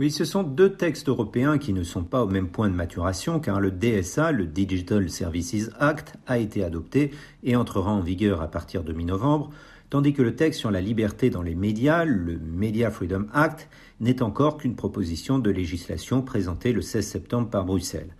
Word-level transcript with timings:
Oui, 0.00 0.10
ce 0.10 0.24
sont 0.24 0.44
deux 0.44 0.72
textes 0.72 1.10
européens 1.10 1.58
qui 1.58 1.74
ne 1.74 1.82
sont 1.82 2.04
pas 2.04 2.24
au 2.24 2.26
même 2.26 2.48
point 2.48 2.70
de 2.70 2.74
maturation 2.74 3.38
car 3.38 3.60
le 3.60 3.70
DSA, 3.70 4.32
le 4.32 4.46
Digital 4.46 5.10
Services 5.10 5.70
Act, 5.78 6.14
a 6.26 6.38
été 6.38 6.64
adopté 6.64 7.10
et 7.44 7.54
entrera 7.54 7.92
en 7.92 8.00
vigueur 8.00 8.40
à 8.40 8.50
partir 8.50 8.82
de 8.82 8.94
mi-novembre, 8.94 9.50
tandis 9.90 10.14
que 10.14 10.22
le 10.22 10.34
texte 10.34 10.58
sur 10.58 10.70
la 10.70 10.80
liberté 10.80 11.28
dans 11.28 11.42
les 11.42 11.54
médias, 11.54 12.06
le 12.06 12.38
Media 12.38 12.90
Freedom 12.90 13.26
Act, 13.34 13.68
n'est 14.00 14.22
encore 14.22 14.56
qu'une 14.56 14.74
proposition 14.74 15.38
de 15.38 15.50
législation 15.50 16.22
présentée 16.22 16.72
le 16.72 16.80
16 16.80 17.06
septembre 17.06 17.50
par 17.50 17.66
Bruxelles. 17.66 18.14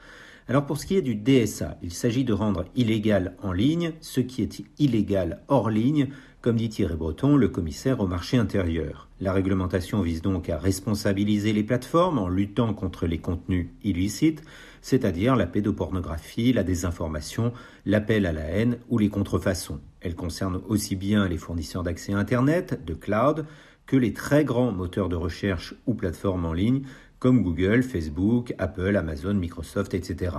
Alors 0.51 0.67
pour 0.67 0.79
ce 0.79 0.87
qui 0.87 0.96
est 0.96 1.03
du 1.03 1.14
DSA, 1.14 1.79
il 1.80 1.93
s'agit 1.93 2.25
de 2.25 2.33
rendre 2.33 2.64
illégal 2.75 3.37
en 3.41 3.53
ligne 3.53 3.93
ce 4.01 4.21
qui 4.21 4.43
est 4.43 4.65
illégal 4.80 5.43
hors 5.46 5.71
ligne, 5.71 6.09
comme 6.41 6.57
dit 6.57 6.69
Thierry 6.69 6.96
Breton, 6.96 7.37
le 7.37 7.46
commissaire 7.46 8.01
au 8.01 8.09
marché 8.09 8.37
intérieur. 8.37 9.09
La 9.21 9.33
réglementation 9.33 10.01
vise 10.01 10.23
donc 10.23 10.48
à 10.48 10.59
responsabiliser 10.59 11.52
les 11.52 11.62
plateformes 11.62 12.19
en 12.19 12.29
luttant 12.29 12.75
contre 12.75 13.07
les 13.07 13.19
contenus 13.19 13.69
illicites, 13.84 14.43
c'est-à-dire 14.83 15.37
la 15.37 15.47
pédopornographie, 15.47 16.52
la 16.52 16.65
désinformation, 16.65 17.52
l'appel 17.87 18.27
à 18.27 18.32
la 18.32 18.43
haine 18.43 18.79
ou 18.88 18.98
les 18.98 19.09
contrefaçons. 19.09 19.79
Elle 20.01 20.16
concerne 20.16 20.60
aussi 20.66 20.96
bien 20.96 21.29
les 21.29 21.38
fournisseurs 21.38 21.85
d'accès 21.85 22.12
Internet, 22.12 22.85
de 22.85 22.95
cloud, 22.95 23.46
que 23.87 23.96
les 23.96 24.12
très 24.12 24.45
grands 24.45 24.73
moteurs 24.73 25.09
de 25.09 25.16
recherche 25.16 25.74
ou 25.87 25.95
plateformes 25.95 26.45
en 26.45 26.52
ligne 26.52 26.82
comme 27.20 27.42
Google, 27.42 27.83
Facebook, 27.83 28.55
Apple, 28.59 28.97
Amazon, 28.97 29.34
Microsoft, 29.34 29.95
etc. 29.95 30.37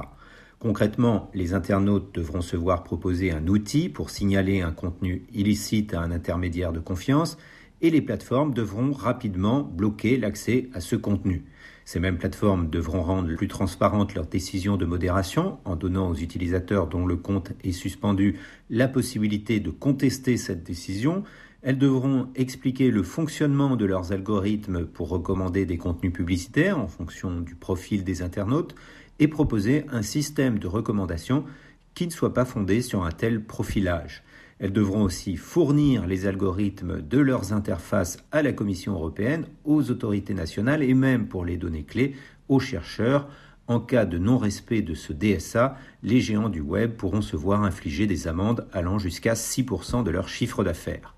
Concrètement, 0.59 1.31
les 1.34 1.54
internautes 1.54 2.13
devront 2.13 2.41
se 2.41 2.57
voir 2.57 2.84
proposer 2.84 3.31
un 3.31 3.48
outil 3.48 3.88
pour 3.88 4.09
signaler 4.09 4.62
un 4.62 4.71
contenu 4.71 5.26
illicite 5.34 5.94
à 5.94 6.02
un 6.02 6.12
intermédiaire 6.12 6.73
de 6.73 6.80
confiance 6.80 7.38
et 7.81 7.90
les 7.90 8.02
plateformes 8.02 8.54
devront 8.54 8.91
rapidement 8.91 9.62
bloquer 9.62 10.17
l'accès 10.17 10.70
à 10.73 10.81
ce 10.81 10.95
contenu. 10.95 11.45
Ces 11.84 11.99
mêmes 11.99 12.17
plateformes 12.17 12.70
devront 12.70 13.02
rendre 13.02 13.35
plus 13.35 13.48
transparentes 13.48 14.13
leurs 14.13 14.27
décisions 14.27 14.77
de 14.77 14.85
modération 14.85 15.57
en 15.65 15.76
donnant 15.76 16.09
aux 16.09 16.15
utilisateurs 16.15 16.87
dont 16.87 17.05
le 17.05 17.15
compte 17.15 17.54
est 17.63 17.71
suspendu 17.71 18.37
la 18.70 18.87
possibilité 18.87 19.59
de 19.59 19.71
contester 19.71 20.37
cette 20.37 20.63
décision. 20.63 21.24
Elles 21.63 21.77
devront 21.77 22.27
expliquer 22.34 22.90
le 22.90 23.04
fonctionnement 23.04 23.76
de 23.76 23.85
leurs 23.85 24.12
algorithmes 24.12 24.85
pour 24.87 25.09
recommander 25.09 25.68
des 25.68 25.77
contenus 25.77 26.12
publicitaires 26.12 26.79
en 26.79 26.87
fonction 26.87 27.40
du 27.40 27.53
profil 27.53 28.03
des 28.03 28.23
internautes 28.23 28.73
et 29.20 29.27
proposer 29.27 29.85
un 29.91 30.01
système 30.01 30.57
de 30.57 30.65
recommandation 30.65 31.45
qui 31.93 32.07
ne 32.07 32.12
soit 32.12 32.34
pas 32.34 32.45
fondé 32.45 32.81
sur 32.81 33.03
un 33.03 33.12
tel 33.12 33.43
profilage. 33.43 34.23
Elles 34.57 34.73
devront 34.73 35.03
aussi 35.03 35.37
fournir 35.37 36.07
les 36.07 36.26
algorithmes 36.26 36.99
de 36.99 37.20
leurs 37.20 37.53
interfaces 37.53 38.18
à 38.31 38.41
la 38.41 38.53
Commission 38.53 38.93
européenne, 38.93 39.46
aux 39.63 39.91
autorités 39.91 40.34
nationales 40.34 40.81
et 40.81 40.96
même 40.96 41.27
pour 41.27 41.46
les 41.46 41.57
données 41.57 41.84
clés 41.84 42.15
aux 42.49 42.59
chercheurs. 42.59 43.27
En 43.68 43.79
cas 43.79 44.05
de 44.05 44.18
non-respect 44.18 44.81
de 44.81 44.96
ce 44.96 45.13
DSA, 45.13 45.77
les 46.01 46.21
géants 46.21 46.49
du 46.49 46.62
web 46.62 46.93
pourront 46.93 47.21
se 47.21 47.35
voir 47.35 47.63
infliger 47.63 48.07
des 48.07 48.27
amendes 48.27 48.68
allant 48.73 48.98
jusqu'à 48.98 49.34
6% 49.34 50.03
de 50.03 50.09
leur 50.09 50.27
chiffre 50.27 50.63
d'affaires. 50.63 51.13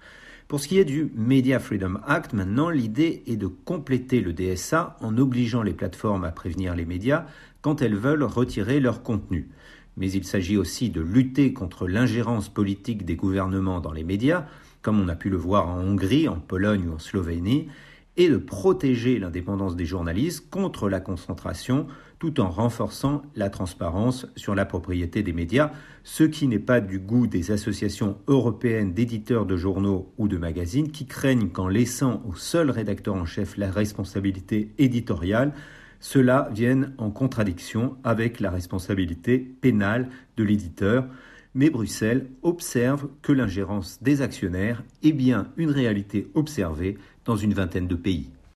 Pour 0.53 0.59
ce 0.59 0.67
qui 0.67 0.77
est 0.77 0.85
du 0.85 1.11
Media 1.15 1.59
Freedom 1.59 1.97
Act, 2.05 2.33
maintenant, 2.33 2.69
l'idée 2.69 3.23
est 3.25 3.37
de 3.37 3.47
compléter 3.47 4.21
le 4.21 4.33
DSA 4.33 4.97
en 5.01 5.17
obligeant 5.17 5.63
les 5.63 5.73
plateformes 5.73 6.25
à 6.25 6.31
prévenir 6.31 6.75
les 6.75 6.85
médias 6.85 7.25
quand 7.63 7.81
elles 7.81 7.95
veulent 7.95 8.21
retirer 8.21 8.79
leur 8.79 9.01
contenu. 9.01 9.49
Mais 9.97 10.11
il 10.11 10.23
s'agit 10.25 10.55
aussi 10.55 10.91
de 10.91 11.01
lutter 11.01 11.53
contre 11.53 11.87
l'ingérence 11.87 12.49
politique 12.49 13.03
des 13.03 13.15
gouvernements 13.15 13.79
dans 13.79 13.93
les 13.93 14.03
médias, 14.03 14.45
comme 14.83 14.99
on 14.99 15.07
a 15.07 15.15
pu 15.15 15.31
le 15.31 15.37
voir 15.37 15.69
en 15.69 15.79
Hongrie, 15.79 16.27
en 16.27 16.37
Pologne 16.37 16.87
ou 16.87 16.93
en 16.93 16.99
Slovénie, 16.99 17.67
et 18.17 18.29
de 18.29 18.37
protéger 18.37 19.19
l'indépendance 19.19 19.75
des 19.75 19.85
journalistes 19.85 20.49
contre 20.49 20.89
la 20.89 20.99
concentration 20.99 21.87
tout 22.19 22.39
en 22.39 22.49
renforçant 22.49 23.21
la 23.35 23.49
transparence 23.49 24.27
sur 24.37 24.55
la 24.55 24.65
propriété 24.65 25.23
des 25.23 25.33
médias, 25.33 25.71
ce 26.03 26.23
qui 26.23 26.47
n'est 26.47 26.57
pas 26.57 26.79
du 26.79 26.99
goût 26.99 27.27
des 27.27 27.51
associations 27.51 28.17
européennes 28.27 28.93
d'éditeurs 28.93 29.45
de 29.45 29.57
journaux 29.57 30.13
ou 30.17 30.29
de 30.29 30.37
magazines 30.37 30.91
qui 30.91 31.05
craignent 31.05 31.49
qu'en 31.49 31.67
laissant 31.67 32.21
au 32.25 32.33
seul 32.33 32.69
rédacteur 32.69 33.15
en 33.15 33.25
chef 33.25 33.57
la 33.57 33.69
responsabilité 33.69 34.73
éditoriale, 34.77 35.53
cela 35.99 36.49
vienne 36.53 36.93
en 36.97 37.11
contradiction 37.11 37.97
avec 38.03 38.39
la 38.39 38.51
responsabilité 38.51 39.37
pénale 39.37 40.09
de 40.37 40.43
l'éditeur, 40.43 41.07
mais 41.55 41.69
Bruxelles 41.69 42.29
observe 42.41 43.07
que 43.21 43.31
l'ingérence 43.31 44.01
des 44.01 44.21
actionnaires 44.21 44.83
est 45.03 45.11
bien 45.11 45.47
une 45.57 45.71
réalité 45.71 46.27
observée 46.33 46.97
dans 47.25 47.35
une 47.35 47.53
vingtaine 47.53 47.87
de 47.87 47.95
pays. 47.95 48.29